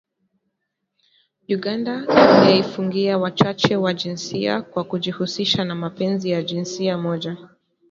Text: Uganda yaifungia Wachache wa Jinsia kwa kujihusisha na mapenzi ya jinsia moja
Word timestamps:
Uganda 1.47 2.05
yaifungia 2.45 3.17
Wachache 3.17 3.75
wa 3.75 3.93
Jinsia 3.93 4.61
kwa 4.61 4.83
kujihusisha 4.83 5.65
na 5.65 5.75
mapenzi 5.75 6.29
ya 6.29 6.41
jinsia 6.41 6.97
moja 6.97 7.37